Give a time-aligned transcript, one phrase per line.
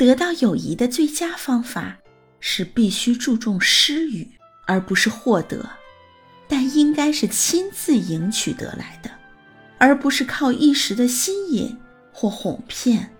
[0.00, 1.98] 得到友谊的最佳方法
[2.40, 4.26] 是必须注重施予，
[4.66, 5.68] 而不是获得，
[6.48, 9.10] 但应该是亲自赢取得来的，
[9.76, 11.78] 而不是靠一时的吸引
[12.14, 13.14] 或哄骗。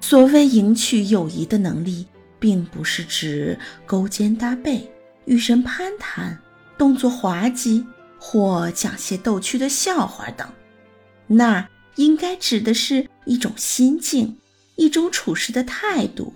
[0.00, 2.04] 所谓赢取友谊的能力，
[2.40, 3.56] 并不是指
[3.86, 4.90] 勾肩搭背、
[5.26, 6.36] 与人攀谈、
[6.76, 7.86] 动作滑稽
[8.18, 10.48] 或讲些逗趣的笑话等，
[11.28, 14.36] 那应该指的是一种心境。
[14.76, 16.32] 一种处事的态度，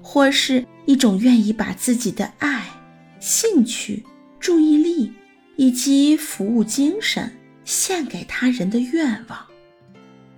[0.00, 2.68] 或是一种愿意把自己的爱、
[3.18, 4.04] 兴趣、
[4.38, 5.12] 注意力
[5.56, 7.30] 以及服务精神
[7.64, 9.46] 献给他人的愿望。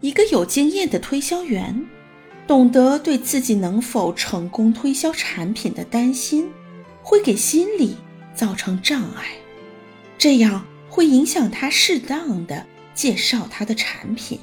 [0.01, 1.85] 一个有经验的推销员，
[2.47, 6.51] 懂得对自己能否成功推销产品的担心，
[7.03, 7.97] 会给心理
[8.35, 9.27] 造成障碍，
[10.19, 14.41] 这样会影响他适当的介绍他的产品。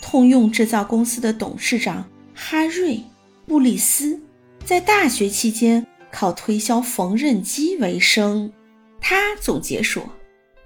[0.00, 2.08] 通用制造公司的董事长。
[2.34, 2.96] 哈瑞·
[3.46, 4.20] 布里斯
[4.64, 8.52] 在大学期间靠推销缝纫机为生。
[9.00, 10.02] 他总结说：“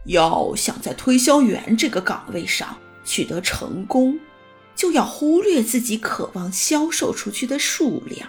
[0.06, 4.18] 要想在推销员这个岗位上取得成功，
[4.74, 8.28] 就要忽略自己渴望销售出去的数量，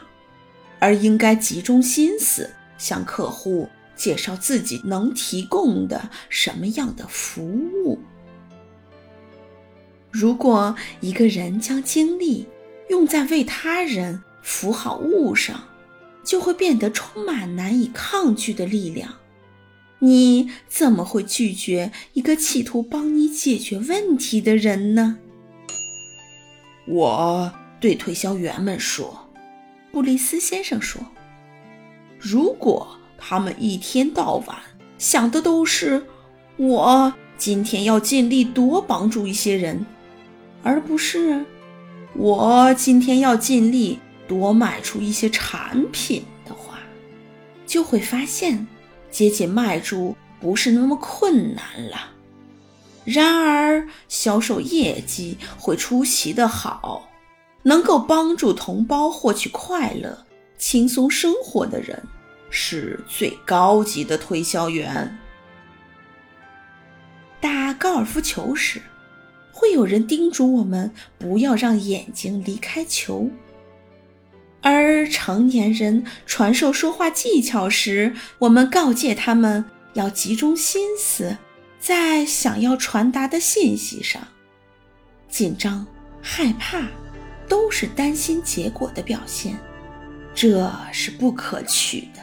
[0.79, 7.97] 而应该集中心思向客户介绍自己能提供的什么样的服务。
[10.11, 12.45] 如果一个人将精力……”
[12.89, 15.63] 用在为他人服好物上，
[16.23, 19.13] 就会变得充满难以抗拒的力量。
[19.99, 25.17] 你怎么会拒绝一个企图帮你解决问题的人呢？
[26.87, 29.29] 我对推销员们说，
[29.91, 31.01] 布里斯先生说
[32.17, 34.57] ：“如果他们一天到晚
[34.97, 36.05] 想的都是
[36.57, 39.85] 我今天要尽力多帮助一些人，
[40.63, 41.45] 而不是……”
[42.15, 46.79] 我今天要尽力多卖出一些产品的话，
[47.65, 48.67] 就会发现
[49.09, 52.11] 接近卖出不是那么困难了。
[53.05, 57.09] 然而，销售业绩会出奇的好，
[57.63, 60.25] 能够帮助同胞获取快乐、
[60.57, 62.03] 轻松生活的人，
[62.49, 65.17] 是最高级的推销员。
[67.39, 68.81] 打高尔夫球时。
[69.59, 73.29] 会有人叮嘱我们不要让眼睛离开球，
[74.61, 79.65] 而成年人传授说话技巧时，我们告诫他们
[79.95, 81.35] 要集中心思
[81.77, 84.25] 在想要传达的信息上。
[85.27, 85.85] 紧张、
[86.21, 86.87] 害怕
[87.49, 89.59] 都是担心结果的表现，
[90.33, 92.21] 这是不可取的。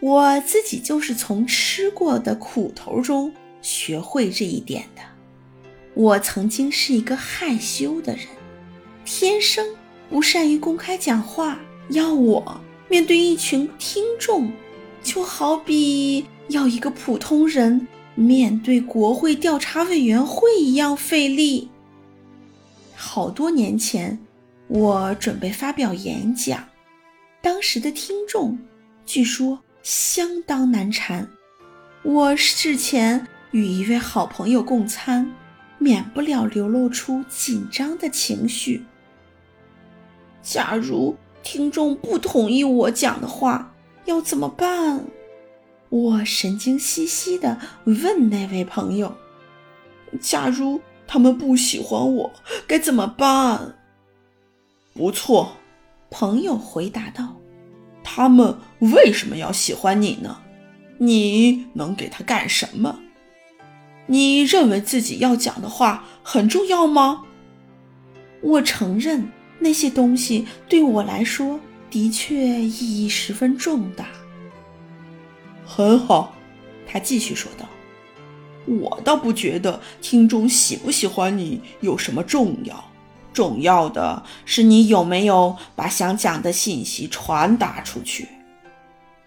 [0.00, 3.30] 我自己就是从吃过的苦头中
[3.60, 5.02] 学会这一点的。
[5.96, 8.26] 我曾经是一个害羞的人，
[9.06, 9.66] 天生
[10.10, 11.58] 不善于公开讲话。
[11.88, 14.52] 要我面对一群听众，
[15.02, 21.70] 就好比要一个普通人面对国会调查委员会一样费力。
[22.94, 24.18] 好多年前，
[24.68, 26.62] 我准备发表演讲，
[27.40, 28.58] 当时的听众
[29.06, 31.26] 据说相当难缠。
[32.02, 35.32] 我事前与一位好朋友共餐。
[35.78, 38.84] 免不了流露出紧张的情绪。
[40.42, 45.04] 假如听众不同意我讲的话，要怎么办？
[45.88, 49.16] 我神经兮兮地问那位朋友
[50.20, 52.32] ：“假如他们不喜欢我，
[52.66, 53.76] 该怎么办？”
[54.92, 55.56] 不错，
[56.10, 57.36] 朋友回答道
[58.02, 60.38] ：“他们为什么要喜欢你呢？
[60.98, 62.98] 你能给他干什么？”
[64.06, 67.22] 你认为自己要讲的话很重要吗？
[68.42, 69.28] 我承认
[69.58, 71.58] 那些东西对我来说
[71.90, 74.06] 的确意义十分重大。
[75.64, 76.34] 很好，
[76.86, 77.66] 他继续说道
[78.66, 82.84] ：“我倒不觉得听众喜不喜欢你有什么重要，
[83.32, 88.28] 重要的是你有没有把想讲的信息传达出去。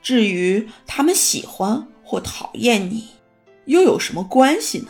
[0.01, 3.09] 至于他们喜欢或讨厌你。”
[3.69, 4.87] 又有什么关系呢？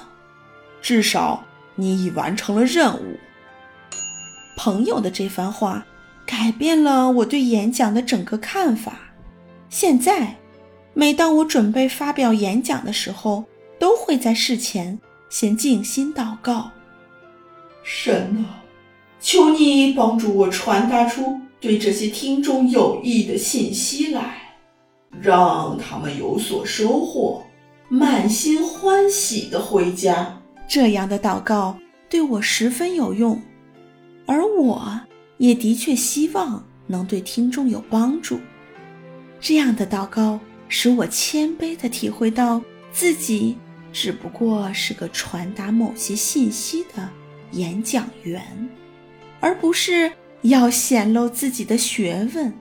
[0.82, 1.44] 至少
[1.76, 3.18] 你已完成了任务。
[4.56, 5.86] 朋友的这番话
[6.26, 8.98] 改变了我对演讲的整个看法。
[9.70, 10.38] 现在，
[10.94, 13.44] 每当我准备发表演讲的时候，
[13.78, 14.98] 都会在事前
[15.30, 16.72] 先静心祷告：
[17.84, 18.64] 神啊，
[19.20, 24.56] 求你帮助我传达出对这些听众有益的信息来，
[25.22, 27.44] 让他们有所收获。
[27.92, 31.76] 满心欢喜的回家，这样的祷告
[32.08, 33.42] 对我十分有用，
[34.28, 35.02] 而我
[35.40, 38.40] 也的确希望能对听众有帮助。
[39.42, 43.58] 这样的祷告使我谦卑地体会到自己
[43.92, 47.10] 只不过是个传达某些信息的
[47.54, 48.70] 演讲员，
[49.40, 50.12] 而不是
[50.44, 52.54] 要显露自己的学问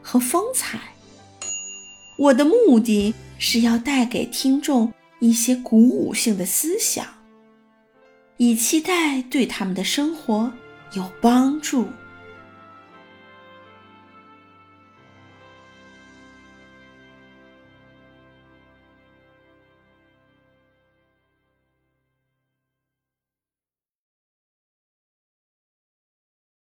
[0.00, 0.78] 和风采。
[2.20, 7.06] 我的目的是要带给听众一些鼓舞性的思想，
[8.36, 10.52] 以期待对他们的生活
[10.94, 11.86] 有帮助。